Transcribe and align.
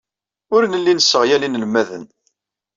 Ur 0.55 0.63
nelli 0.65 0.93
nesseɣyal 0.93 1.43
inelmaden. 1.47 2.05